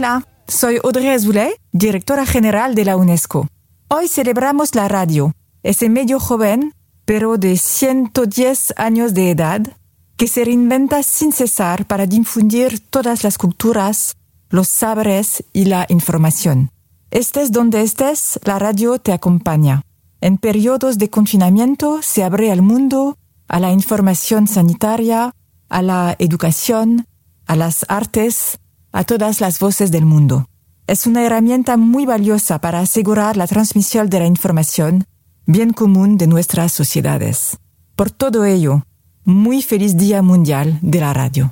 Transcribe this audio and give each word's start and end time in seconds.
Hola, 0.00 0.26
soy 0.48 0.78
Audrey 0.82 1.08
Azoulay, 1.08 1.52
directora 1.72 2.24
general 2.24 2.74
de 2.74 2.86
la 2.86 2.96
UNESCO. 2.96 3.46
Hoy 3.88 4.08
celebramos 4.08 4.74
la 4.74 4.88
radio, 4.88 5.34
ese 5.62 5.90
medio 5.90 6.18
joven, 6.18 6.72
pero 7.04 7.36
de 7.36 7.58
110 7.58 8.72
años 8.78 9.12
de 9.12 9.30
edad, 9.30 9.60
que 10.16 10.26
se 10.26 10.42
reinventa 10.42 11.02
sin 11.02 11.32
cesar 11.32 11.86
para 11.86 12.06
difundir 12.06 12.80
todas 12.80 13.24
las 13.24 13.36
culturas, 13.36 14.16
los 14.48 14.68
saberes 14.68 15.44
y 15.52 15.66
la 15.66 15.84
información. 15.90 16.70
Estés 17.10 17.52
donde 17.52 17.82
estés, 17.82 18.40
la 18.44 18.58
radio 18.58 18.98
te 19.00 19.12
acompaña. 19.12 19.82
En 20.22 20.38
periodos 20.38 20.96
de 20.96 21.10
confinamiento 21.10 22.00
se 22.00 22.24
abre 22.24 22.50
al 22.50 22.62
mundo, 22.62 23.18
a 23.48 23.60
la 23.60 23.70
información 23.70 24.46
sanitaria, 24.46 25.34
a 25.68 25.82
la 25.82 26.16
educación, 26.18 27.06
a 27.44 27.54
las 27.54 27.84
artes, 27.90 28.59
a 28.92 29.04
todas 29.04 29.40
las 29.40 29.58
voces 29.58 29.90
del 29.90 30.04
mundo. 30.04 30.46
Es 30.86 31.06
una 31.06 31.24
herramienta 31.24 31.76
muy 31.76 32.06
valiosa 32.06 32.60
para 32.60 32.80
asegurar 32.80 33.36
la 33.36 33.46
transmisión 33.46 34.08
de 34.08 34.18
la 34.18 34.26
información, 34.26 35.04
bien 35.46 35.72
común 35.72 36.18
de 36.18 36.26
nuestras 36.26 36.72
sociedades. 36.72 37.58
Por 37.96 38.10
todo 38.10 38.44
ello, 38.44 38.82
muy 39.24 39.62
feliz 39.62 39.96
Día 39.96 40.22
Mundial 40.22 40.78
de 40.82 41.00
la 41.00 41.12
Radio. 41.12 41.50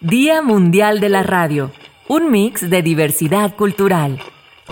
Día 0.00 0.42
Mundial 0.42 0.98
de 0.98 1.08
la 1.08 1.22
Radio, 1.22 1.70
un 2.08 2.30
mix 2.30 2.68
de 2.68 2.82
diversidad 2.82 3.54
cultural. 3.54 4.18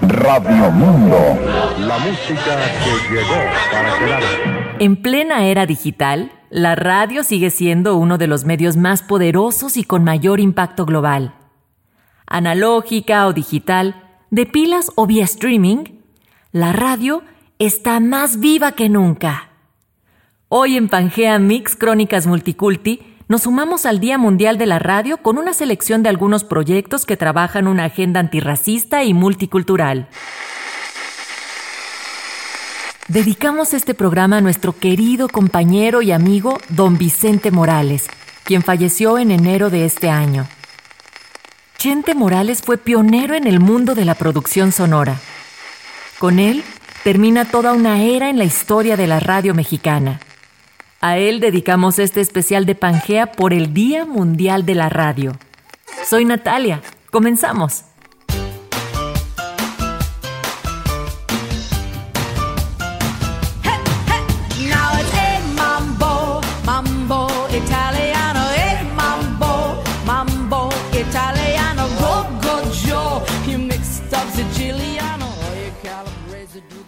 Radio 0.01 0.71
Mundo, 0.71 1.19
la 1.81 1.99
música 1.99 2.57
que 2.85 3.15
llegó 3.15 3.35
para 3.73 3.99
quedarse. 3.99 4.39
En 4.79 4.97
plena 4.97 5.45
era 5.47 5.67
digital, 5.67 6.31
la 6.51 6.77
radio 6.77 7.25
sigue 7.25 7.51
siendo 7.51 7.97
uno 7.97 8.17
de 8.17 8.29
los 8.29 8.45
medios 8.45 8.77
más 8.77 9.03
poderosos 9.03 9.77
y 9.77 9.85
con 9.85 10.05
mayor 10.05 10.39
impacto 10.39 10.87
global. 10.87 11.35
Analógica 12.27 13.27
o 13.27 13.33
digital, 13.33 13.97
de 14.31 14.47
pilas 14.47 14.93
o 14.95 15.07
vía 15.07 15.25
streaming, 15.25 15.85
la 16.53 16.73
radio 16.73 17.25
está 17.59 17.99
más 17.99 18.39
viva 18.39 18.73
que 18.73 18.89
nunca. 18.89 19.51
Hoy 20.49 20.77
en 20.77 20.89
Pangea 20.89 21.39
Mix 21.39 21.75
Crónicas 21.75 22.27
Multiculti 22.27 23.18
nos 23.29 23.43
sumamos 23.43 23.85
al 23.85 24.01
Día 24.01 24.17
Mundial 24.17 24.57
de 24.57 24.65
la 24.65 24.79
Radio 24.79 25.19
con 25.19 25.37
una 25.37 25.53
selección 25.53 26.03
de 26.03 26.09
algunos 26.09 26.45
proyectos 26.45 27.05
que 27.05 27.19
trabajan 27.19 27.69
una 27.69 27.85
agenda 27.85 28.21
antirracista 28.21 29.05
y 29.05 29.13
multicultural. 29.13 30.09
Dedicamos 33.07 33.75
este 33.75 33.95
programa 33.95 34.39
a 34.39 34.41
nuestro 34.41 34.73
querido 34.73 35.29
compañero 35.29 36.01
y 36.01 36.13
amigo 36.13 36.59
don 36.71 36.97
Vicente 36.97 37.51
Morales, 37.51 38.07
quien 38.45 38.63
falleció 38.63 39.19
en 39.19 39.31
enero 39.31 39.69
de 39.69 39.85
este 39.85 40.09
año. 40.09 40.47
Chente 41.77 42.15
Morales 42.15 42.63
fue 42.63 42.79
pionero 42.79 43.35
en 43.35 43.47
el 43.47 43.61
mundo 43.61 43.95
de 43.95 44.07
la 44.07 44.15
producción 44.15 44.73
sonora. 44.73 45.17
Con 46.19 46.39
él 46.39 46.65
termina 47.05 47.45
toda 47.45 47.73
una 47.73 48.03
era 48.03 48.31
en 48.31 48.39
la 48.39 48.45
historia 48.45 48.97
de 48.97 49.07
la 49.07 49.21
radio 49.21 49.55
mexicana. 49.55 50.19
A 51.01 51.19
él 51.19 51.39
dedicamos 51.39 51.99
este 52.01 52.21
especial 52.21 52.67
de 52.67 52.75
Pangea 52.75 53.31
por 53.31 53.53
el 53.53 53.73
Día 53.73 54.05
Mundial 54.05 54.67
de 54.67 54.75
la 54.75 54.89
Radio. 54.89 55.33
Soy 56.05 56.25
Natalia. 56.25 56.83
Comenzamos. 57.11 57.85
Do 67.09 67.29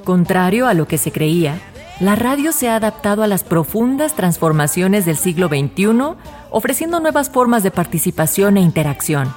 Contrario 0.04 0.66
a 0.66 0.74
lo 0.74 0.88
que 0.88 0.98
se 0.98 1.12
creía, 1.12 1.60
la 2.00 2.16
radio 2.16 2.50
se 2.50 2.68
ha 2.68 2.76
adaptado 2.76 3.22
a 3.22 3.26
las 3.26 3.44
profundas 3.44 4.14
transformaciones 4.16 5.04
del 5.04 5.16
siglo 5.16 5.48
XXI, 5.48 6.16
ofreciendo 6.50 6.98
nuevas 6.98 7.28
formas 7.28 7.62
de 7.62 7.70
participación 7.70 8.56
e 8.56 8.62
interacción. 8.62 9.32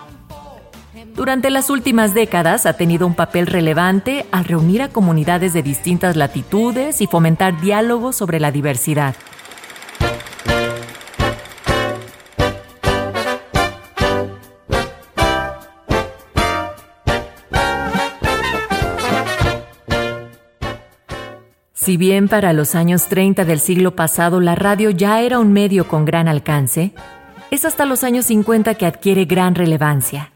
Durante 1.13 1.51
las 1.51 1.69
últimas 1.69 2.13
décadas 2.13 2.65
ha 2.65 2.73
tenido 2.73 3.05
un 3.05 3.15
papel 3.15 3.47
relevante 3.47 4.25
al 4.31 4.45
reunir 4.45 4.81
a 4.81 4.89
comunidades 4.89 5.53
de 5.53 5.61
distintas 5.61 6.15
latitudes 6.15 7.01
y 7.01 7.07
fomentar 7.07 7.59
diálogos 7.59 8.15
sobre 8.15 8.39
la 8.39 8.51
diversidad. 8.51 9.15
Si 21.83 21.97
bien 21.97 22.29
para 22.29 22.53
los 22.53 22.75
años 22.75 23.07
30 23.09 23.43
del 23.43 23.59
siglo 23.59 23.93
pasado 23.93 24.39
la 24.39 24.55
radio 24.55 24.89
ya 24.89 25.19
era 25.19 25.37
un 25.37 25.51
medio 25.51 25.85
con 25.85 26.05
gran 26.05 26.29
alcance, 26.29 26.93
es 27.51 27.65
hasta 27.65 27.83
los 27.83 28.05
años 28.05 28.27
50 28.27 28.75
que 28.75 28.85
adquiere 28.85 29.25
gran 29.25 29.53
relevancia. 29.53 30.31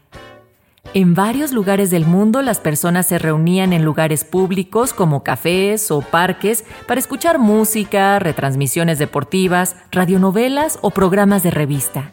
En 0.92 1.14
varios 1.14 1.52
lugares 1.52 1.90
del 1.90 2.04
mundo 2.04 2.42
las 2.42 2.60
personas 2.60 3.06
se 3.06 3.18
reunían 3.18 3.72
en 3.72 3.82
lugares 3.82 4.24
públicos 4.24 4.92
como 4.92 5.22
cafés 5.22 5.90
o 5.90 6.02
parques 6.02 6.66
para 6.86 7.00
escuchar 7.00 7.38
música, 7.38 8.18
retransmisiones 8.18 8.98
deportivas, 8.98 9.74
radionovelas 9.90 10.78
o 10.82 10.90
programas 10.90 11.42
de 11.42 11.50
revista. 11.50 12.12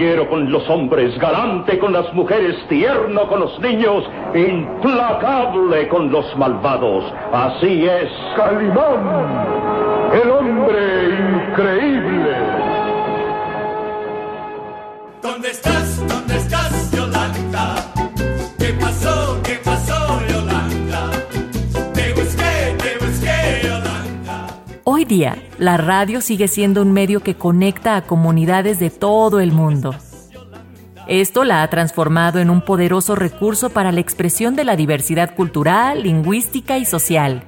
Caballero 0.00 0.30
con 0.30 0.50
los 0.50 0.66
hombres, 0.70 1.18
galante 1.18 1.78
con 1.78 1.92
las 1.92 2.10
mujeres, 2.14 2.56
tierno 2.70 3.28
con 3.28 3.40
los 3.40 3.60
niños, 3.60 4.02
implacable 4.34 5.88
con 5.88 6.10
los 6.10 6.24
malvados. 6.38 7.04
Así 7.30 7.86
es. 7.86 8.08
Calimán, 8.34 10.16
el 10.22 10.30
hombre 10.30 10.80
increíble. 11.50 11.99
Hoy 25.00 25.06
día, 25.06 25.38
la 25.56 25.78
radio 25.78 26.20
sigue 26.20 26.46
siendo 26.46 26.82
un 26.82 26.92
medio 26.92 27.20
que 27.20 27.34
conecta 27.34 27.96
a 27.96 28.02
comunidades 28.02 28.78
de 28.78 28.90
todo 28.90 29.40
el 29.40 29.50
mundo. 29.50 29.94
Esto 31.08 31.44
la 31.44 31.62
ha 31.62 31.70
transformado 31.70 32.38
en 32.38 32.50
un 32.50 32.60
poderoso 32.60 33.14
recurso 33.14 33.70
para 33.70 33.92
la 33.92 34.00
expresión 34.00 34.56
de 34.56 34.64
la 34.64 34.76
diversidad 34.76 35.34
cultural, 35.34 36.02
lingüística 36.02 36.76
y 36.76 36.84
social. 36.84 37.44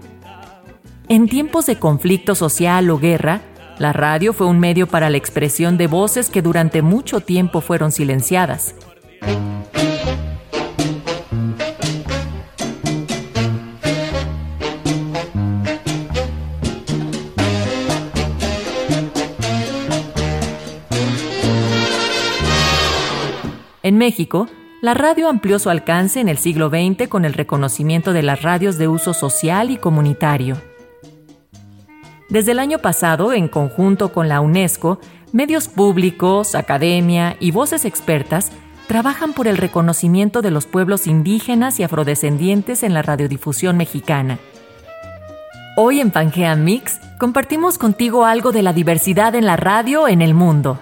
En 1.11 1.29
tiempos 1.29 1.67
de 1.67 1.77
conflicto 1.77 2.35
social 2.35 2.89
o 2.89 2.97
guerra, 2.97 3.43
la 3.79 3.93
radio 3.93 4.33
fue 4.33 4.47
un 4.47 4.59
medio 4.59 4.87
para 4.87 5.11
la 5.11 5.19
expresión 5.19 5.77
de 5.77 5.89
voces 5.89 6.31
que 6.31 6.41
durante 6.41 6.81
mucho 6.81 7.21
tiempo 7.21 7.61
fueron 7.61 7.93
silenciadas. 7.93 8.75
En 23.83 23.99
México, 23.99 24.49
La 24.81 24.95
radio 24.95 25.29
amplió 25.29 25.61
su 25.61 25.71
alcance 25.71 26.21
en 26.21 26.29
el 26.29 26.39
siglo 26.39 26.69
XX 26.69 27.09
con 27.09 27.25
el 27.25 27.35
reconocimiento 27.35 28.13
de 28.13 28.23
las 28.23 28.43
radios 28.43 28.79
de 28.79 28.89
uso 28.89 29.15
social 29.15 29.71
y 29.71 29.77
comunitario. 29.77 30.57
Desde 32.29 32.51
el 32.51 32.59
año 32.59 32.79
pasado, 32.79 33.33
en 33.33 33.47
conjunto 33.47 34.13
con 34.13 34.29
la 34.29 34.41
UNESCO, 34.41 34.99
medios 35.33 35.69
públicos, 35.69 36.57
academia 36.57 37.37
y 37.39 37.53
voces 37.53 37.85
expertas 37.85 38.51
trabajan 38.89 39.35
por 39.35 39.47
el 39.47 39.57
reconocimiento 39.57 40.43
de 40.43 40.51
los 40.51 40.67
pueblos 40.67 41.07
indígenas 41.07 41.79
y 41.79 41.85
afrodescendientes 41.85 42.83
en 42.83 42.95
la 42.95 43.03
radiodifusión 43.03 43.77
mexicana. 43.77 44.39
Hoy 45.77 46.01
en 46.01 46.11
Pangea 46.11 46.57
Mix 46.57 47.01
compartimos 47.19 47.79
contigo 47.79 48.25
algo 48.25 48.51
de 48.51 48.63
la 48.63 48.73
diversidad 48.73 49.37
en 49.37 49.47
la 49.47 49.57
radio 49.57 50.09
en 50.09 50.23
el 50.23 50.35
mundo. 50.35 50.79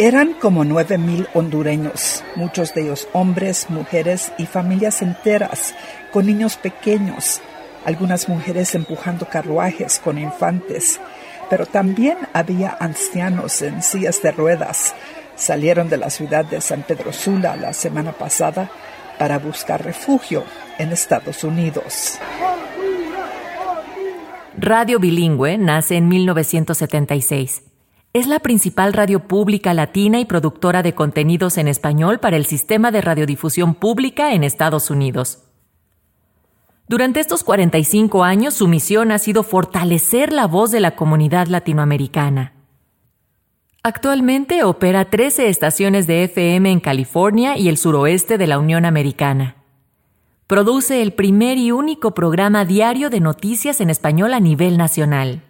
Eran 0.00 0.32
como 0.32 0.64
nueve 0.64 0.96
mil 0.96 1.28
hondureños, 1.34 2.24
muchos 2.34 2.72
de 2.72 2.84
ellos 2.84 3.06
hombres, 3.12 3.68
mujeres 3.68 4.32
y 4.38 4.46
familias 4.46 5.02
enteras, 5.02 5.74
con 6.10 6.24
niños 6.24 6.56
pequeños, 6.56 7.42
algunas 7.84 8.26
mujeres 8.26 8.74
empujando 8.74 9.28
carruajes 9.28 9.98
con 9.98 10.16
infantes, 10.16 10.98
pero 11.50 11.66
también 11.66 12.16
había 12.32 12.78
ancianos 12.80 13.60
en 13.60 13.82
sillas 13.82 14.22
de 14.22 14.32
ruedas. 14.32 14.94
Salieron 15.36 15.90
de 15.90 15.98
la 15.98 16.08
ciudad 16.08 16.46
de 16.46 16.62
San 16.62 16.82
Pedro 16.82 17.12
Sula 17.12 17.56
la 17.56 17.74
semana 17.74 18.12
pasada 18.12 18.70
para 19.18 19.38
buscar 19.38 19.84
refugio 19.84 20.44
en 20.78 20.92
Estados 20.92 21.44
Unidos. 21.44 22.18
Radio 24.56 24.98
Bilingüe 24.98 25.58
nace 25.58 25.96
en 25.98 26.08
1976. 26.08 27.69
Es 28.12 28.26
la 28.26 28.40
principal 28.40 28.92
radio 28.92 29.20
pública 29.20 29.72
latina 29.72 30.18
y 30.18 30.24
productora 30.24 30.82
de 30.82 30.96
contenidos 30.96 31.58
en 31.58 31.68
español 31.68 32.18
para 32.18 32.36
el 32.36 32.44
sistema 32.44 32.90
de 32.90 33.00
radiodifusión 33.00 33.74
pública 33.74 34.34
en 34.34 34.42
Estados 34.42 34.90
Unidos. 34.90 35.44
Durante 36.88 37.20
estos 37.20 37.44
45 37.44 38.24
años 38.24 38.54
su 38.54 38.66
misión 38.66 39.12
ha 39.12 39.20
sido 39.20 39.44
fortalecer 39.44 40.32
la 40.32 40.48
voz 40.48 40.72
de 40.72 40.80
la 40.80 40.96
comunidad 40.96 41.46
latinoamericana. 41.46 42.54
Actualmente 43.84 44.64
opera 44.64 45.04
13 45.04 45.48
estaciones 45.48 46.08
de 46.08 46.24
FM 46.24 46.68
en 46.68 46.80
California 46.80 47.56
y 47.56 47.68
el 47.68 47.78
suroeste 47.78 48.38
de 48.38 48.48
la 48.48 48.58
Unión 48.58 48.86
Americana. 48.86 49.54
Produce 50.48 51.00
el 51.00 51.12
primer 51.12 51.58
y 51.58 51.70
único 51.70 52.12
programa 52.12 52.64
diario 52.64 53.08
de 53.08 53.20
noticias 53.20 53.80
en 53.80 53.88
español 53.88 54.34
a 54.34 54.40
nivel 54.40 54.78
nacional. 54.78 55.44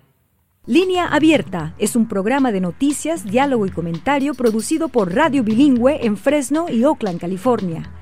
Línea 0.71 1.09
Abierta 1.09 1.75
es 1.81 1.97
un 1.97 2.07
programa 2.07 2.53
de 2.53 2.61
noticias, 2.61 3.25
diálogo 3.25 3.67
y 3.67 3.71
comentario 3.71 4.35
producido 4.35 4.89
por 4.89 5.13
Radio 5.13 5.43
Bilingüe 5.43 6.07
en 6.07 6.17
Fresno 6.17 6.67
y 6.71 6.85
Oakland, 6.85 7.19
California. 7.19 7.93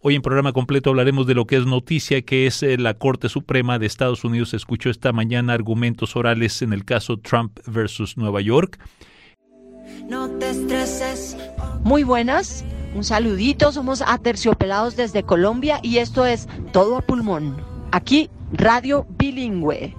Hoy 0.00 0.14
en 0.14 0.22
programa 0.22 0.54
completo 0.54 0.88
hablaremos 0.88 1.26
de 1.26 1.34
lo 1.34 1.44
que 1.44 1.56
es 1.56 1.66
noticia, 1.66 2.22
que 2.22 2.46
es 2.46 2.62
eh, 2.62 2.78
la 2.78 2.94
Corte 2.94 3.28
Suprema 3.28 3.78
de 3.78 3.84
Estados 3.84 4.24
Unidos 4.24 4.54
escuchó 4.54 4.88
esta 4.88 5.12
mañana 5.12 5.52
argumentos 5.52 6.16
orales 6.16 6.62
en 6.62 6.72
el 6.72 6.86
caso 6.86 7.18
Trump 7.18 7.58
versus 7.66 8.16
Nueva 8.16 8.40
York. 8.40 8.78
No 10.08 10.30
te 10.30 10.48
estreses. 10.48 11.36
Muy 11.82 12.04
buenas, 12.04 12.64
un 12.94 13.04
saludito, 13.04 13.70
somos 13.70 14.00
Aterciopelados 14.00 14.96
desde 14.96 15.24
Colombia 15.24 15.78
y 15.82 15.98
esto 15.98 16.24
es 16.24 16.48
Todo 16.72 16.96
a 16.96 17.02
Pulmón. 17.02 17.62
Aquí, 17.92 18.30
Radio 18.50 19.06
Bilingüe. 19.18 19.94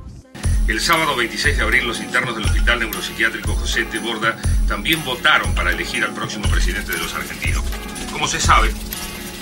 El 0.68 0.82
sábado 0.82 1.16
26 1.16 1.58
de 1.58 1.64
abril, 1.64 1.86
los 1.86 2.00
internos 2.00 2.36
del 2.36 2.46
Hospital 2.46 2.80
Neuropsiquiátrico 2.80 3.54
José 3.54 3.86
T. 3.86 4.00
Borda 4.00 4.36
también 4.68 5.04
votaron 5.06 5.54
para 5.54 5.72
elegir 5.72 6.04
al 6.04 6.14
próximo 6.16 6.48
presidente 6.50 6.92
de 6.92 6.98
los 6.98 7.14
argentinos. 7.14 7.64
Como 8.12 8.28
se 8.28 8.40
sabe, 8.40 8.72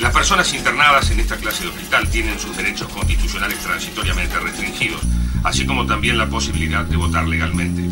las 0.02 0.14
personas 0.14 0.54
internadas 0.54 1.12
en 1.12 1.22
esta 1.22 1.38
clase 1.38 1.64
de 1.64 1.70
hospital 1.70 2.10
tienen 2.10 2.38
sus 2.38 2.58
derechos 2.58 2.90
constitucionales 2.90 3.58
transitoriamente 3.60 4.38
restringidos, 4.38 5.02
así 5.46 5.66
como 5.66 5.86
también 5.86 6.18
la 6.18 6.28
posibilidad 6.28 6.84
de 6.84 6.98
votar 6.98 7.26
legalmente. 7.26 7.84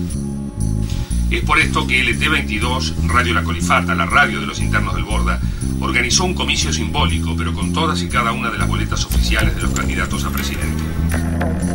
Es 1.30 1.42
por 1.46 1.58
esto 1.60 1.88
que 1.88 2.04
LT22, 2.04 3.08
Radio 3.08 3.34
La 3.34 3.44
Colifata, 3.44 3.96
la 3.96 4.08
radio 4.08 4.42
de 4.42 4.48
los 4.48 4.60
internos 4.60 4.94
del 4.94 5.06
Borda, 5.06 5.40
organizó 5.82 6.26
un 6.26 6.36
comicio 6.36 6.72
simbólico, 6.72 7.36
pero 7.36 7.54
con 7.54 7.74
todas 7.74 8.02
y 8.02 8.08
cada 8.08 8.32
una 8.32 8.50
de 8.50 8.58
las 8.58 8.68
boletas 8.68 9.04
oficiales 9.06 9.56
de 9.56 9.64
los 9.64 9.72
candidatos 9.72 10.24
a 10.24 10.30
presidente. 10.30 10.84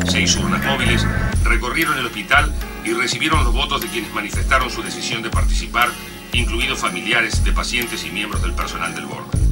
Seis 0.09 0.37
urnas 0.37 0.65
móviles 0.65 1.05
recorrieron 1.45 1.99
el 1.99 2.07
hospital 2.07 2.53
y 2.85 2.93
recibieron 2.93 3.45
los 3.45 3.53
votos 3.53 3.81
de 3.81 3.89
quienes 3.89 4.13
manifestaron 4.15 4.71
su 4.71 4.83
decisión 4.83 5.23
de 5.23 5.31
participar, 5.31 5.91
incluidos 6.33 6.79
familiares 6.79 7.45
de 7.45 7.53
pacientes 7.53 8.05
y 8.05 8.11
miembros 8.11 8.43
del 8.43 8.53
personal 8.53 8.95
del 8.95 9.07
Borda. 9.07 9.46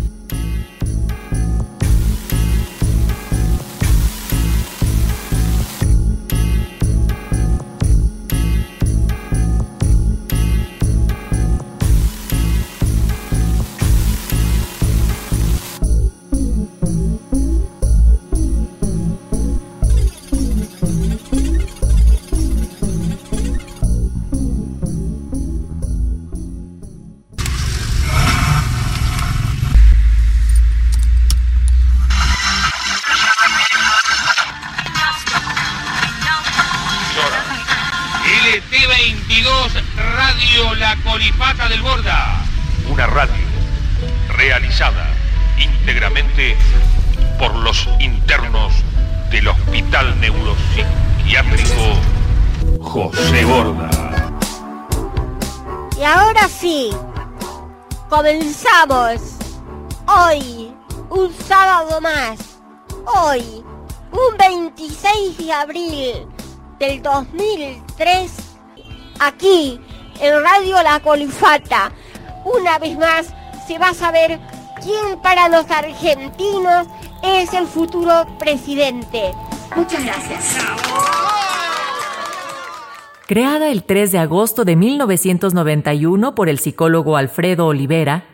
Por 47.38 47.54
los 47.56 47.88
internos 48.00 48.72
del 49.30 49.48
Hospital 49.48 50.20
Neuropsiquiátrico 50.20 51.98
José 52.80 53.44
Borda. 53.44 53.90
Y 55.98 56.02
ahora 56.02 56.48
sí, 56.48 56.90
comenzamos. 58.08 59.20
Hoy, 60.06 60.74
un 61.10 61.32
sábado 61.46 62.00
más. 62.00 62.38
Hoy, 63.06 63.64
un 64.12 64.36
26 64.38 65.38
de 65.38 65.52
abril 65.52 66.26
del 66.78 67.02
2003, 67.02 68.32
aquí 69.20 69.80
en 70.20 70.42
Radio 70.42 70.82
La 70.82 71.00
Colifata. 71.00 71.90
Una 72.44 72.78
vez 72.78 72.98
más 72.98 73.34
se 73.66 73.78
va 73.78 73.88
a 73.88 73.94
saber 73.94 74.38
quién 74.82 75.18
para 75.22 75.48
los 75.48 75.70
argentinos 75.70 76.86
es 77.24 77.54
el 77.54 77.66
futuro 77.66 78.26
presidente. 78.38 79.32
Muchas 79.74 80.04
gracias. 80.04 80.58
Creada 83.26 83.68
el 83.70 83.84
3 83.84 84.12
de 84.12 84.18
agosto 84.18 84.66
de 84.66 84.76
1991 84.76 86.34
por 86.34 86.50
el 86.50 86.58
psicólogo 86.58 87.16
Alfredo 87.16 87.66
Olivera, 87.66 88.26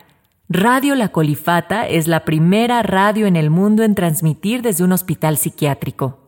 Radio 0.49 0.97
La 0.97 1.11
Colifata 1.11 1.87
es 1.87 2.09
la 2.09 2.25
primera 2.25 2.83
radio 2.83 3.29
en 3.29 3.37
el 3.37 3.51
mundo 3.51 3.85
en 3.85 3.95
transmitir 3.95 4.63
desde 4.63 4.83
un 4.83 4.91
hospital 4.91 5.37
psiquiátrico. 5.37 6.19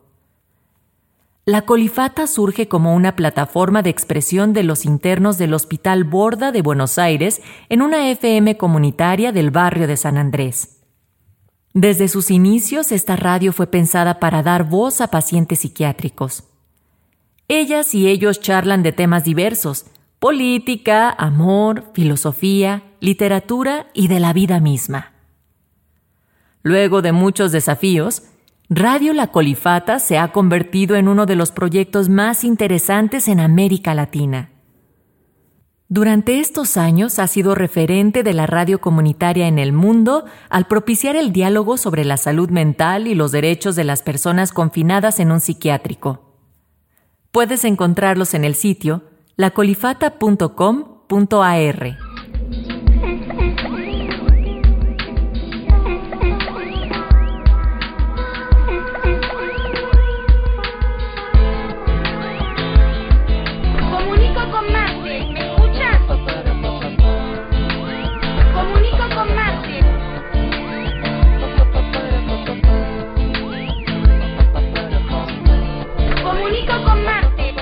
La 1.43 1.63
Colifata 1.63 2.25
surge 2.25 2.69
como 2.69 2.95
una 2.95 3.17
plataforma 3.17 3.81
de 3.81 3.89
expresión 3.89 4.53
de 4.53 4.63
los 4.63 4.85
internos 4.85 5.37
del 5.37 5.53
Hospital 5.53 6.05
Borda 6.05 6.53
de 6.53 6.61
Buenos 6.61 6.97
Aires 6.97 7.41
en 7.67 7.81
una 7.81 8.09
FM 8.09 8.55
comunitaria 8.55 9.33
del 9.33 9.51
barrio 9.51 9.87
de 9.87 9.97
San 9.97 10.17
Andrés. 10.17 10.82
Desde 11.73 12.07
sus 12.07 12.29
inicios, 12.29 12.91
esta 12.91 13.15
radio 13.15 13.51
fue 13.51 13.67
pensada 13.67 14.19
para 14.19 14.43
dar 14.43 14.63
voz 14.69 15.01
a 15.01 15.07
pacientes 15.07 15.59
psiquiátricos. 15.59 16.43
Ellas 17.47 17.95
y 17.95 18.07
ellos 18.07 18.39
charlan 18.39 18.83
de 18.83 18.91
temas 18.91 19.23
diversos, 19.23 19.87
política, 20.19 21.09
amor, 21.09 21.91
filosofía, 21.93 22.83
literatura 22.99 23.87
y 23.93 24.07
de 24.07 24.19
la 24.19 24.33
vida 24.33 24.59
misma. 24.59 25.13
Luego 26.61 27.01
de 27.01 27.11
muchos 27.11 27.51
desafíos, 27.51 28.23
Radio 28.69 29.13
La 29.13 29.27
Colifata 29.27 29.99
se 29.99 30.17
ha 30.17 30.31
convertido 30.31 30.95
en 30.95 31.07
uno 31.07 31.25
de 31.25 31.35
los 31.35 31.51
proyectos 31.51 32.07
más 32.07 32.43
interesantes 32.43 33.27
en 33.27 33.39
América 33.39 33.93
Latina. 33.93 34.52
Durante 35.93 36.39
estos 36.39 36.75
años 36.75 37.19
ha 37.19 37.27
sido 37.27 37.53
referente 37.53 38.23
de 38.23 38.33
la 38.33 38.47
radio 38.47 38.81
comunitaria 38.81 39.47
en 39.47 39.59
el 39.59 39.73
mundo 39.73 40.25
al 40.49 40.65
propiciar 40.65 41.15
el 41.15 41.31
diálogo 41.31 41.77
sobre 41.77 42.03
la 42.03 42.17
salud 42.17 42.49
mental 42.49 43.07
y 43.07 43.13
los 43.13 43.31
derechos 43.31 43.75
de 43.75 43.83
las 43.83 44.01
personas 44.01 44.53
confinadas 44.53 45.19
en 45.19 45.31
un 45.31 45.39
psiquiátrico. 45.39 46.33
Puedes 47.31 47.63
encontrarlos 47.63 48.33
en 48.33 48.43
el 48.43 48.55
sitio 48.55 49.03
lacolifata.com.ar. 49.35 52.02
comunico 76.33 76.73
con 76.83 77.05
Marte. 77.05 77.53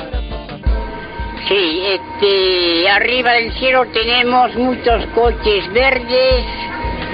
Sí, 1.48 1.82
este, 1.86 2.90
arriba 2.90 3.34
del 3.34 3.52
cielo 3.54 3.86
tenemos 3.88 4.56
muchos 4.56 5.06
coches 5.08 5.72
verdes, 5.74 6.46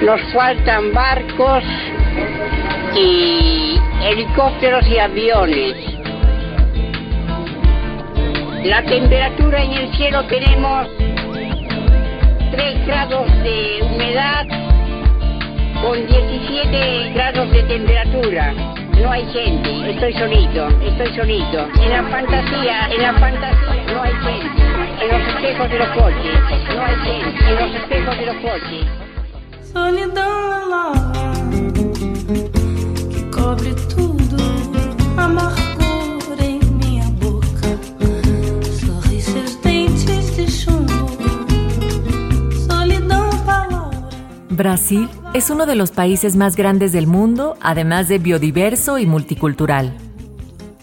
nos 0.02 0.22
faltan 0.34 0.94
barcos 0.94 1.64
y 2.96 3.80
helicópteros 4.04 4.86
y 4.88 5.00
aviones. 5.00 5.76
La 8.64 8.84
temperatura 8.84 9.64
en 9.64 9.72
el 9.72 9.96
cielo 9.96 10.24
tenemos 10.26 10.88
3 12.52 12.86
grados 12.86 13.28
de 13.44 13.80
humedad 13.82 14.46
con 15.82 16.06
17 16.06 17.12
grados 17.14 17.52
de 17.52 17.64
temperatura. 17.64 18.54
No 19.02 19.12
hay 19.12 19.26
gente, 19.32 19.92
estoy 19.92 20.14
solito, 20.14 20.68
estoy 20.82 21.16
solito. 21.16 21.68
En 21.82 21.90
la 21.90 22.04
fantasía, 22.04 22.90
en 22.92 23.02
la 23.02 23.14
fantasía 23.14 23.84
no 23.94 24.02
hay 24.02 24.14
gente. 24.14 24.64
En 25.02 25.08
los 25.12 25.28
espejos 25.28 25.70
de 25.70 25.80
los 25.80 25.88
coches, 25.90 26.40
no 26.76 26.82
hay 26.84 26.96
gente. 26.96 27.46
En 27.48 27.56
los 27.56 27.76
espejos 27.76 28.18
de 28.18 28.26
los 28.26 28.36
coches. 28.38 28.86
Brasil 44.78 45.10
es 45.34 45.50
uno 45.50 45.66
de 45.66 45.74
los 45.74 45.90
países 45.90 46.36
más 46.36 46.56
grandes 46.56 46.92
del 46.92 47.08
mundo, 47.08 47.58
además 47.62 48.08
de 48.08 48.20
biodiverso 48.20 49.00
y 49.00 49.08
multicultural. 49.08 49.98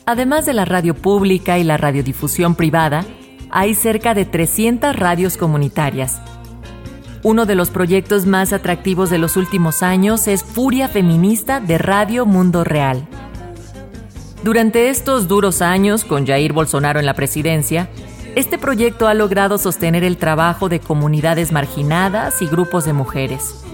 Además 0.05 0.47
de 0.47 0.53
la 0.53 0.65
radio 0.65 0.95
pública 0.97 1.61
y 1.61 1.63
la 1.63 1.77
radiodifusión 1.77 2.57
privada, 2.57 3.05
hay 3.53 3.77
cerca 3.77 4.13
de 4.13 4.25
300 4.25 4.97
radios 4.97 5.37
comunitarias. 5.37 6.21
Uno 7.23 7.47
de 7.47 7.55
los 7.55 7.71
proyectos 7.71 8.27
más 8.27 8.53
atractivos 8.53 9.11
de 9.11 9.19
los 9.19 9.37
últimos 9.37 9.85
años 9.85 10.27
es 10.27 10.43
Furia 10.43 10.89
Feminista 10.89 11.61
de 11.61 11.79
Radio 11.79 12.27
Mundo 12.27 12.65
Real. 12.65 13.07
Durante 14.43 14.89
estos 14.89 15.29
duros 15.29 15.63
años, 15.63 16.05
con 16.05 16.27
Jair 16.27 16.53
Bolsonaro 16.53 16.99
en 16.99 17.07
la 17.07 17.15
presidencia, 17.15 17.89
este 18.35 18.59
proyecto 18.59 19.07
ha 19.07 19.15
logrado 19.15 19.57
sostener 19.57 20.03
el 20.03 20.17
trabajo 20.17 20.69
de 20.69 20.81
comunidades 20.81 21.53
marginadas 21.53 22.43
y 22.43 22.49
grupos 22.49 22.87
de 22.87 22.93
mujeres. 22.93 23.65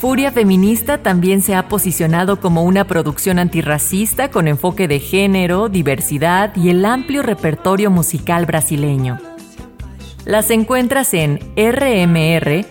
Furia 0.00 0.32
Feminista 0.32 1.02
también 1.02 1.42
se 1.42 1.54
ha 1.54 1.68
posicionado 1.68 2.40
como 2.40 2.62
una 2.62 2.86
producción 2.86 3.38
antirracista 3.38 4.30
con 4.30 4.48
enfoque 4.48 4.88
de 4.88 4.98
género, 4.98 5.68
diversidad 5.68 6.56
y 6.56 6.70
el 6.70 6.86
amplio 6.86 7.22
repertorio 7.22 7.90
musical 7.90 8.46
brasileño. 8.46 9.18
Las 10.24 10.48
encuentras 10.48 11.12
en 11.12 11.38
rmr.fm 11.54 12.64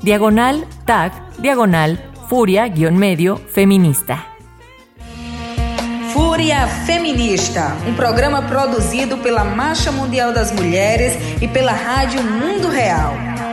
diagonal 0.00 0.64
tag 0.86 1.12
diagonal 1.36 2.02
furia-medio 2.30 3.36
feminista. 3.36 4.24
Fúria 6.14 6.66
Feminista, 6.66 7.76
um 7.86 7.92
programa 7.92 8.40
produzido 8.40 9.18
pela 9.18 9.44
Marcha 9.44 9.92
Mundial 9.92 10.32
das 10.32 10.50
Mulheres 10.50 11.12
e 11.42 11.46
pela 11.46 11.72
Rádio 11.72 12.22
Mundo 12.22 12.70
Real. 12.70 13.47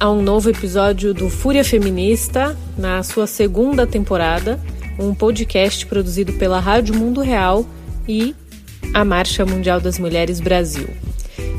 A 0.00 0.10
um 0.10 0.22
novo 0.22 0.50
episódio 0.50 1.12
do 1.14 1.28
Fúria 1.28 1.64
Feminista, 1.64 2.56
na 2.76 3.02
sua 3.02 3.26
segunda 3.26 3.86
temporada, 3.86 4.60
um 4.98 5.14
podcast 5.14 5.86
produzido 5.86 6.32
pela 6.34 6.60
Rádio 6.60 6.94
Mundo 6.94 7.20
Real 7.20 7.66
e 8.08 8.34
a 8.92 9.04
Marcha 9.04 9.44
Mundial 9.44 9.80
das 9.80 9.98
Mulheres 9.98 10.40
Brasil. 10.40 10.88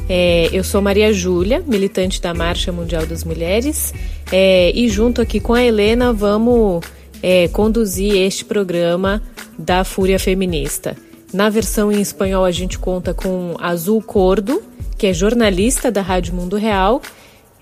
É, 0.07 0.49
eu 0.51 0.63
sou 0.63 0.81
Maria 0.81 1.11
Júlia, 1.11 1.63
militante 1.65 2.21
da 2.21 2.33
Marcha 2.33 2.71
Mundial 2.71 3.05
das 3.05 3.23
Mulheres, 3.23 3.93
é, 4.31 4.71
e 4.73 4.87
junto 4.89 5.21
aqui 5.21 5.39
com 5.39 5.53
a 5.53 5.63
Helena 5.63 6.13
vamos 6.13 6.83
é, 7.21 7.47
conduzir 7.47 8.15
este 8.15 8.45
programa 8.45 9.21
da 9.57 9.83
Fúria 9.83 10.19
Feminista. 10.19 10.95
Na 11.33 11.49
versão 11.49 11.91
em 11.91 12.01
espanhol, 12.01 12.45
a 12.45 12.51
gente 12.51 12.79
conta 12.79 13.13
com 13.13 13.55
Azul 13.59 14.01
Cordo, 14.01 14.61
que 14.97 15.07
é 15.07 15.13
jornalista 15.13 15.91
da 15.91 16.01
Rádio 16.01 16.33
Mundo 16.33 16.55
Real, 16.55 17.01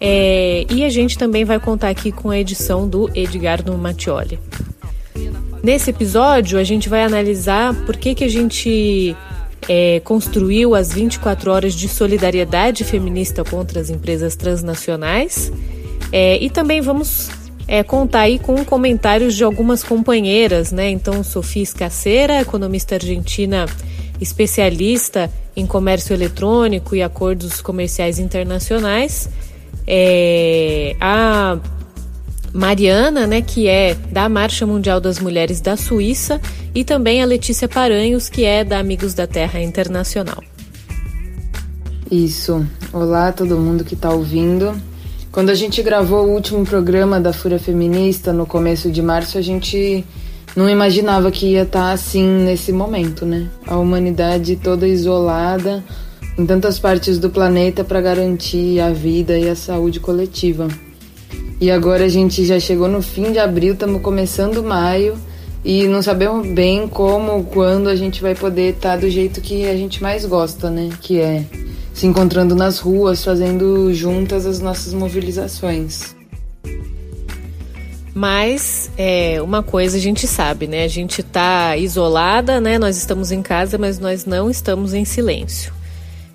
é, 0.05 0.65
e 0.69 0.83
a 0.83 0.89
gente 0.89 1.17
também 1.17 1.45
vai 1.45 1.57
contar 1.61 1.87
aqui 1.87 2.11
com 2.11 2.29
a 2.29 2.37
edição 2.37 2.85
do 2.85 3.09
Edgardo 3.15 3.71
Mattioli. 3.77 4.37
Nesse 5.63 5.91
episódio, 5.91 6.59
a 6.59 6.63
gente 6.65 6.89
vai 6.89 7.03
analisar 7.03 7.73
por 7.85 7.95
que, 7.95 8.13
que 8.13 8.25
a 8.25 8.27
gente 8.27 9.15
é, 9.69 10.01
construiu 10.01 10.75
as 10.75 10.91
24 10.91 11.49
horas 11.49 11.73
de 11.73 11.87
solidariedade 11.87 12.83
feminista 12.83 13.45
contra 13.45 13.79
as 13.79 13.89
empresas 13.89 14.35
transnacionais 14.35 15.53
é, 16.11 16.37
e 16.43 16.49
também 16.49 16.81
vamos 16.81 17.29
é, 17.65 17.81
contar 17.81 18.21
aí 18.21 18.39
com 18.39 18.65
comentários 18.65 19.33
de 19.35 19.45
algumas 19.45 19.85
companheiras, 19.85 20.73
né? 20.73 20.89
Então, 20.89 21.23
Sofia 21.23 21.63
Escaceira, 21.63 22.41
economista 22.41 22.95
argentina 22.95 23.67
especialista 24.19 25.31
em 25.55 25.65
comércio 25.65 26.13
eletrônico 26.13 26.93
e 26.93 27.01
acordos 27.01 27.61
comerciais 27.61 28.19
internacionais, 28.19 29.29
é, 29.87 30.95
a 30.99 31.57
Mariana, 32.53 33.25
né, 33.25 33.41
que 33.41 33.67
é 33.67 33.95
da 34.11 34.29
Marcha 34.29 34.65
Mundial 34.65 35.01
das 35.01 35.19
Mulheres 35.19 35.59
da 35.59 35.75
Suíça, 35.75 36.39
e 36.75 36.83
também 36.83 37.21
a 37.21 37.25
Letícia 37.25 37.67
Paranhos, 37.67 38.29
que 38.29 38.45
é 38.45 38.63
da 38.63 38.79
Amigos 38.79 39.13
da 39.13 39.25
Terra 39.25 39.61
Internacional. 39.61 40.43
Isso. 42.11 42.65
Olá, 42.91 43.31
todo 43.31 43.57
mundo 43.57 43.83
que 43.83 43.95
está 43.95 44.11
ouvindo. 44.11 44.75
Quando 45.31 45.49
a 45.49 45.55
gente 45.55 45.81
gravou 45.81 46.27
o 46.27 46.31
último 46.31 46.63
programa 46.63 47.19
da 47.19 47.33
Fúria 47.33 47.57
Feminista 47.57 48.31
no 48.31 48.45
começo 48.45 48.91
de 48.91 49.01
março, 49.01 49.39
a 49.39 49.41
gente 49.41 50.05
não 50.55 50.69
imaginava 50.69 51.31
que 51.31 51.47
ia 51.47 51.63
estar 51.63 51.91
assim 51.91 52.23
nesse 52.23 52.71
momento, 52.71 53.25
né? 53.25 53.49
A 53.65 53.77
humanidade 53.77 54.55
toda 54.57 54.87
isolada 54.87 55.83
em 56.37 56.45
tantas 56.45 56.79
partes 56.79 57.19
do 57.19 57.29
planeta 57.29 57.83
para 57.83 58.01
garantir 58.01 58.79
a 58.79 58.91
vida 58.91 59.37
e 59.37 59.49
a 59.49 59.55
saúde 59.55 59.99
coletiva. 59.99 60.67
E 61.61 61.69
agora 61.69 62.05
a 62.05 62.09
gente 62.09 62.45
já 62.45 62.59
chegou 62.59 62.87
no 62.87 63.01
fim 63.01 63.31
de 63.31 63.39
abril, 63.39 63.73
estamos 63.73 64.01
começando 64.01 64.63
maio 64.63 65.15
e 65.63 65.87
não 65.87 66.01
sabemos 66.01 66.45
bem 66.47 66.87
como, 66.87 67.45
quando 67.45 67.87
a 67.87 67.95
gente 67.95 68.21
vai 68.21 68.35
poder 68.35 68.73
estar 68.73 68.97
do 68.97 69.09
jeito 69.09 69.39
que 69.39 69.65
a 69.65 69.75
gente 69.75 70.01
mais 70.01 70.25
gosta, 70.25 70.69
né? 70.69 70.89
Que 71.01 71.21
é 71.21 71.45
se 71.93 72.07
encontrando 72.07 72.55
nas 72.55 72.79
ruas, 72.79 73.23
fazendo 73.23 73.93
juntas 73.93 74.45
as 74.45 74.59
nossas 74.59 74.93
mobilizações. 74.93 76.15
Mas 78.13 78.91
é, 78.97 79.41
uma 79.41 79.63
coisa 79.63 79.97
a 79.97 79.99
gente 79.99 80.27
sabe, 80.27 80.67
né? 80.67 80.83
A 80.83 80.87
gente 80.89 81.21
está 81.21 81.77
isolada, 81.77 82.59
né? 82.59 82.77
Nós 82.77 82.97
estamos 82.97 83.31
em 83.31 83.41
casa, 83.41 83.77
mas 83.77 83.99
nós 83.99 84.25
não 84.25 84.49
estamos 84.49 84.93
em 84.93 85.05
silêncio. 85.05 85.73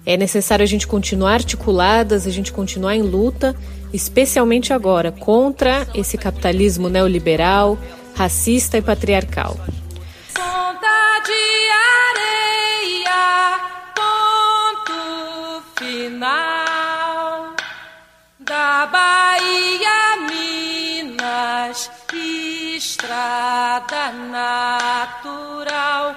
É 0.09 0.17
necessário 0.17 0.63
a 0.63 0.67
gente 0.67 0.87
continuar 0.87 1.35
articuladas, 1.35 2.27
a 2.27 2.31
gente 2.31 2.51
continuar 2.51 2.97
em 2.97 3.03
luta, 3.03 3.55
especialmente 3.93 4.73
agora, 4.73 5.13
contra 5.13 5.87
esse 5.95 6.17
capitalismo 6.17 6.89
neoliberal, 6.89 7.77
racista 8.15 8.79
e 8.79 8.81
patriarcal. 8.81 9.55
De 11.27 11.71
areia, 12.15 13.61
ponto 13.95 15.63
final 15.77 17.55
da 18.41 18.87
Bahia, 18.87 20.17
Minas, 20.31 21.91
estrada 22.75 24.11
natural 24.31 26.17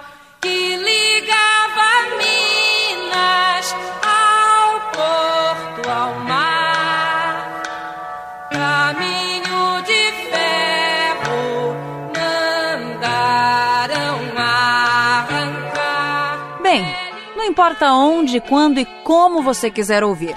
importa 17.51 17.93
onde, 17.93 18.39
quando 18.39 18.79
e 18.79 18.85
como 19.03 19.41
você 19.41 19.69
quiser 19.69 20.03
ouvir. 20.03 20.35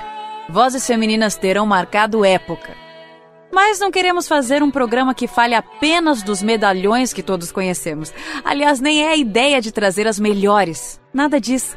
vozes 0.49 0.87
femininas 0.87 1.37
terão 1.37 1.65
marcado 1.65 2.25
época. 2.25 2.77
Mas 3.53 3.81
não 3.81 3.91
queremos 3.91 4.29
fazer 4.29 4.63
um 4.63 4.71
programa 4.71 5.15
que 5.15 5.27
fale 5.27 5.55
apenas 5.55 6.23
dos 6.23 6.43
medalhões 6.43 7.13
que 7.13 7.23
todos 7.23 7.53
conhecemos. 7.53 8.13
Aliás, 8.45 8.81
nem 8.81 9.05
é 9.05 9.09
a 9.11 9.17
ideia 9.17 9.61
de 9.61 9.73
trazer 9.73 10.07
as 10.07 10.19
melhores. 10.19 11.01
Nada 11.13 11.41
disso. 11.41 11.77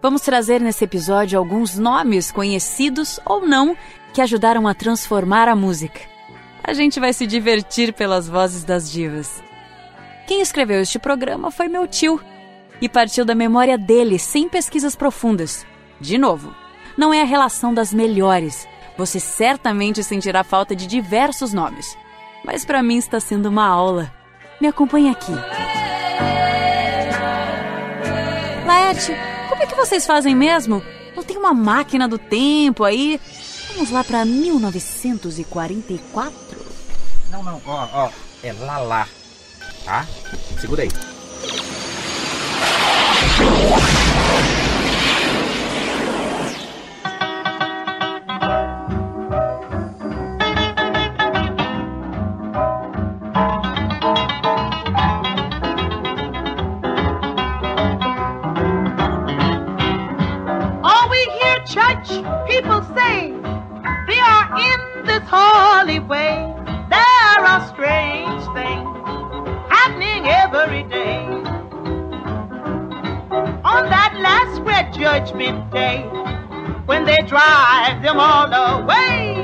Vamos 0.00 0.22
trazer 0.22 0.60
nesse 0.60 0.84
episódio 0.84 1.38
alguns 1.38 1.76
nomes 1.76 2.30
conhecidos 2.30 3.20
ou 3.26 3.46
não 3.46 3.76
que 4.14 4.22
ajudaram 4.22 4.66
a 4.66 4.72
transformar 4.72 5.48
a 5.48 5.56
música. 5.56 6.09
A 6.62 6.72
gente 6.72 7.00
vai 7.00 7.12
se 7.12 7.26
divertir 7.26 7.92
pelas 7.92 8.28
vozes 8.28 8.64
das 8.64 8.90
divas. 8.90 9.42
Quem 10.26 10.40
escreveu 10.40 10.80
este 10.80 10.98
programa 10.98 11.50
foi 11.50 11.68
meu 11.68 11.86
tio 11.86 12.20
e 12.80 12.88
partiu 12.88 13.24
da 13.24 13.34
memória 13.34 13.76
dele, 13.76 14.18
sem 14.18 14.48
pesquisas 14.48 14.94
profundas. 14.94 15.66
De 16.00 16.16
novo, 16.16 16.54
não 16.96 17.12
é 17.12 17.20
a 17.20 17.24
relação 17.24 17.74
das 17.74 17.92
melhores. 17.92 18.66
Você 18.96 19.18
certamente 19.18 20.04
sentirá 20.04 20.44
falta 20.44 20.76
de 20.76 20.86
diversos 20.86 21.52
nomes. 21.52 21.96
Mas 22.44 22.64
para 22.64 22.82
mim 22.82 22.96
está 22.96 23.18
sendo 23.18 23.48
uma 23.48 23.66
aula. 23.66 24.12
Me 24.60 24.68
acompanhe 24.68 25.10
aqui. 25.10 25.32
Laete, 28.66 29.12
como 29.48 29.62
é 29.62 29.66
que 29.66 29.74
vocês 29.74 30.06
fazem 30.06 30.34
mesmo? 30.34 30.82
Não 31.16 31.22
tem 31.22 31.36
uma 31.36 31.52
máquina 31.52 32.06
do 32.06 32.18
tempo 32.18 32.84
aí? 32.84 33.20
Vamos 33.72 33.90
lá 33.90 34.02
para 34.02 34.24
1944? 34.24 36.34
Não, 37.30 37.42
não, 37.42 37.60
ó, 37.64 37.88
ó, 37.92 38.10
é 38.42 38.52
lá 38.52 38.78
lá. 38.78 39.08
Tá? 39.84 40.04
Segura 40.60 40.82
aí. 40.82 40.88
Holy 65.30 66.00
way. 66.00 66.52
There 66.90 67.44
are 67.50 67.62
strange 67.68 68.42
things 68.58 68.90
happening 69.70 70.26
every 70.26 70.82
day. 70.84 71.22
On 73.64 73.88
that 73.94 74.12
last 74.18 74.62
great 74.64 74.92
judgment 74.92 75.70
day, 75.70 76.02
when 76.86 77.04
they 77.04 77.18
drive 77.28 78.02
them 78.02 78.18
all 78.18 78.50
away, 78.52 79.36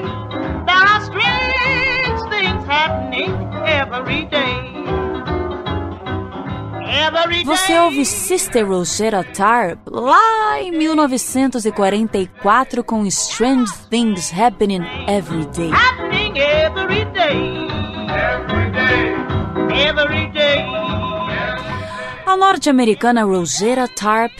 there 0.66 0.84
are 0.92 1.04
strange 1.04 2.20
things 2.32 2.66
happening 2.66 3.32
every 3.64 4.24
day. 4.24 4.65
Você 7.44 7.78
ouve 7.78 8.04
Sister 8.04 8.66
Rosetta 8.66 9.22
Tarp 9.22 9.78
lá 9.90 10.60
em 10.60 10.72
1944 10.72 12.82
com 12.82 13.06
Strange 13.06 13.72
Things 13.88 14.32
Happening 14.32 14.82
Every 15.08 15.46
Day. 15.46 15.70
happening 15.70 16.36
every 16.38 17.04
day. 17.12 17.68
Every 18.08 18.70
day. 18.72 19.14
Every 19.88 20.26
day. 20.32 20.64
A 22.26 22.36
norte-americana 22.36 23.24
Rosetta 23.24 23.86
Tarp 23.88 24.32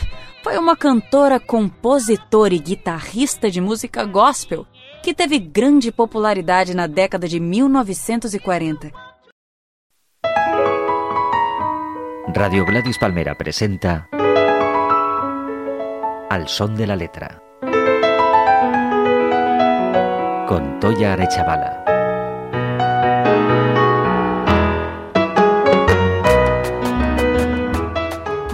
foi 0.43 0.57
uma 0.57 0.75
cantora, 0.75 1.39
compositora 1.39 2.53
e 2.53 2.59
guitarrista 2.59 3.49
de 3.49 3.61
música 3.61 4.03
gospel 4.05 4.65
que 5.03 5.13
teve 5.13 5.39
grande 5.39 5.91
popularidade 5.91 6.73
na 6.73 6.87
década 6.87 7.27
de 7.27 7.39
1940. 7.39 8.91
Radio 12.33 12.65
Gladys 12.65 12.97
Palmera 12.97 13.35
presenta 13.35 14.09
Al 16.29 16.47
son 16.47 16.75
de 16.75 16.85
la 16.85 16.97
letra. 16.97 17.41
Con 20.45 20.77
Toya 20.81 21.13
Arechavala. 21.13 21.85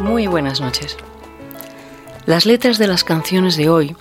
Muy 0.01 0.27
buenas 0.27 0.61
noches. 0.61 0.95
Las 2.27 2.45
letras 2.45 2.77
de 2.77 2.85
las 2.85 3.03
canciones 3.03 3.57
de 3.57 3.69
hoy 3.69 3.97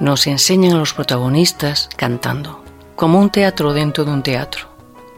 nos 0.00 0.26
enseñan 0.26 0.72
a 0.74 0.78
los 0.78 0.92
protagonistas 0.92 1.88
cantando, 1.96 2.64
como 2.96 3.20
un 3.20 3.30
teatro 3.30 3.74
dentro 3.74 4.04
de 4.04 4.10
un 4.10 4.24
teatro, 4.24 4.66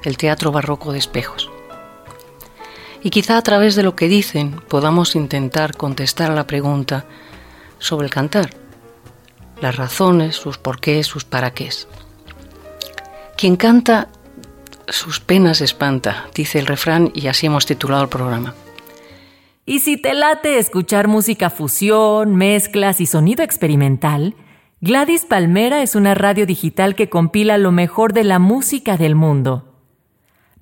el 0.03 0.19
teatro 0.19 0.53
barroco 0.53 0.93
de 0.93 0.99
espejos. 0.99 1.54
Y 3.05 3.11
quizá 3.11 3.37
a 3.37 3.43
través 3.43 3.77
de 3.77 3.83
lo 3.83 3.95
que 3.95 4.09
dicen 4.09 4.57
podamos 4.67 5.15
intentar 5.15 5.77
contestar 5.77 6.31
a 6.31 6.35
la 6.35 6.47
pregunta 6.47 7.05
sobre 7.79 8.07
el 8.07 8.11
cantar, 8.11 8.51
las 9.61 9.77
razones, 9.77 10.37
sus 10.37 10.57
porqués, 10.57 11.07
sus 11.07 11.25
paraqués. 11.25 11.87
Quien 13.37 13.57
canta, 13.57 14.09
sus 14.89 15.21
penas 15.21 15.61
espanta, 15.61 16.29
dice 16.35 16.59
el 16.59 16.67
refrán 16.67 17.13
y 17.15 17.27
así 17.27 17.45
hemos 17.45 17.67
titulado 17.67 18.03
el 18.03 18.09
programa. 18.09 18.55
Y 19.67 19.81
si 19.81 19.99
te 19.99 20.15
late 20.15 20.59
escuchar 20.59 21.07
música 21.07 21.51
fusión, 21.51 22.37
mezclas 22.37 23.03
y 23.03 23.07
sonido 23.07 23.45
experimental, 23.45 24.35
Gladys 24.81 25.27
Palmera 25.27 25.83
es 25.83 25.95
una 25.95 26.15
radio 26.15 26.47
digital 26.47 26.95
que 26.95 27.11
compila 27.11 27.59
lo 27.59 27.71
mejor 27.71 28.15
de 28.15 28.25
la 28.25 28.39
música 28.39 28.97
del 28.97 29.15
mundo. 29.15 29.74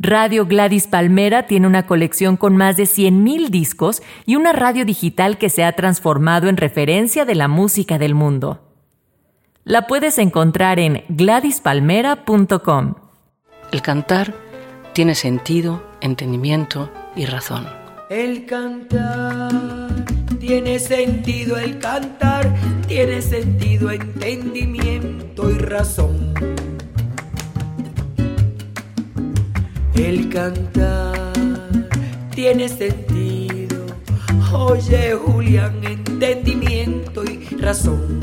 Radio 0.05 0.47
Gladys 0.47 0.89
Palmera 0.89 1.47
tiene 1.47 1.69
una 1.69 1.87
colección 1.87 2.37
con 2.37 2.57
más 2.57 2.77
de 2.77 2.85
100.000 2.85 3.51
discos 3.51 4.03
y 4.27 4.35
una 4.35 4.53
radio 4.53 4.85
digital 4.85 5.39
que 5.39 5.49
se 5.49 5.63
ha 5.63 5.71
transformado 5.77 6.49
en 6.49 6.57
referencia 6.57 7.25
de 7.25 7.37
la 7.37 7.47
música 7.47 7.99
del 7.99 8.17
mundo. 8.17 8.69
La 9.63 9.87
puedes 9.87 10.19
encontrar 10.19 10.81
en 10.81 11.05
gladyspalmera.com. 11.09 12.95
El 13.71 13.81
cantar 13.81 14.35
tiene 14.93 15.15
sentido, 15.15 15.85
entendimiento 16.01 16.91
y 17.15 17.27
razón. 17.27 17.65
El 18.11 18.45
cantar 18.45 20.05
tiene 20.41 20.81
sentido, 20.81 21.59
el 21.59 21.79
cantar 21.79 22.53
tiene 22.89 23.23
sentido, 23.23 23.93
entendimiento 23.93 25.49
y 25.49 25.59
razón. 25.59 26.35
El 30.03 30.29
cantar 30.31 31.33
tiene 32.35 32.69
sentido, 32.69 33.87
oye 34.53 35.15
Julián, 35.15 35.79
entendimiento 35.85 37.23
y 37.23 37.55
razón. 37.55 38.19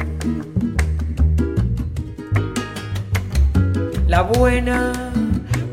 La 4.07 4.23
buena 4.23 4.91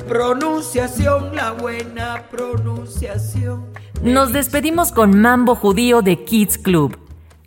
pronunciación, 0.06 1.34
la 1.34 1.50
buena 1.50 2.22
pronunciación. 2.30 3.64
Nos 4.00 4.32
despedimos 4.32 4.92
con 4.92 5.18
Mambo 5.18 5.56
Judío 5.56 6.02
de 6.02 6.22
Kids 6.22 6.56
Club. 6.56 6.96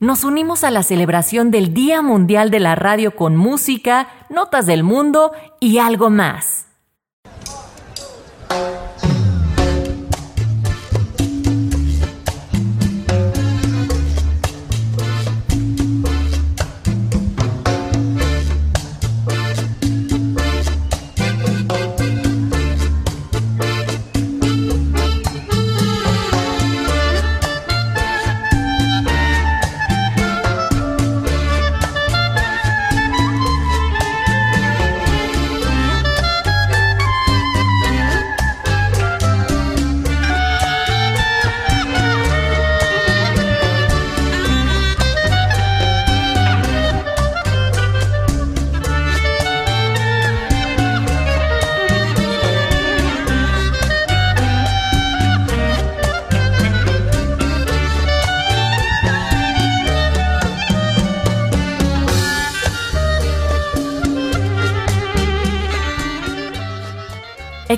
Nos 0.02 0.26
unimos 0.26 0.66
a 0.66 0.72
la 0.72 0.84
celebración 0.84 1.50
del 1.50 1.74
Día 1.74 2.02
Mundial 2.02 2.52
de 2.52 2.60
la 2.60 2.76
Radio 2.76 3.16
con 3.16 3.38
música, 3.38 4.10
notas 4.30 4.66
del 4.66 4.84
mundo 4.84 5.32
y 5.62 5.78
algo 5.78 6.10
más. 6.10 6.69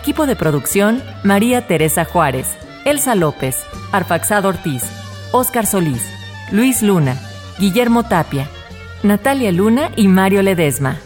Equipo 0.01 0.25
de 0.25 0.35
producción, 0.35 1.03
María 1.23 1.67
Teresa 1.67 2.05
Juárez, 2.05 2.47
Elsa 2.85 3.13
López, 3.13 3.57
Arfaxado 3.91 4.49
Ortiz, 4.49 4.83
Óscar 5.31 5.67
Solís, 5.67 6.01
Luis 6.51 6.81
Luna, 6.81 7.21
Guillermo 7.59 8.01
Tapia, 8.01 8.49
Natalia 9.03 9.51
Luna 9.51 9.91
y 9.95 10.07
Mario 10.07 10.41
Ledesma. 10.41 10.97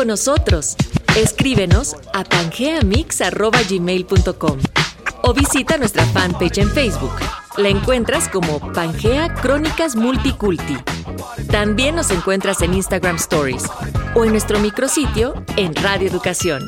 Con 0.00 0.08
nosotros. 0.08 0.76
Escríbenos 1.14 1.94
a 2.14 2.24
pangeamix.gmail.com 2.24 4.58
o 5.24 5.34
visita 5.34 5.76
nuestra 5.76 6.06
fanpage 6.06 6.56
en 6.56 6.70
Facebook. 6.70 7.12
La 7.58 7.68
encuentras 7.68 8.26
como 8.30 8.60
Pangea 8.72 9.34
Crónicas 9.34 9.96
Multiculti. 9.96 10.78
También 11.50 11.96
nos 11.96 12.10
encuentras 12.10 12.62
en 12.62 12.72
Instagram 12.72 13.16
Stories 13.16 13.64
o 14.14 14.24
en 14.24 14.30
nuestro 14.30 14.58
micrositio 14.58 15.34
en 15.58 15.74
Radio 15.74 16.08
Educación. 16.08 16.66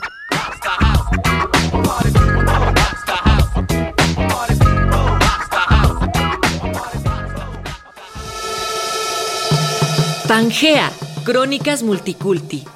Pangea 10.28 10.92
Crónicas 11.24 11.82
Multiculti. 11.82 12.66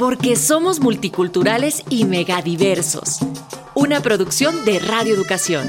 Porque 0.00 0.34
somos 0.34 0.80
multiculturales 0.80 1.82
y 1.90 2.06
megadiversos. 2.06 3.18
Una 3.74 4.00
producción 4.00 4.64
de 4.64 4.78
Radio 4.78 5.12
Educación. 5.12 5.68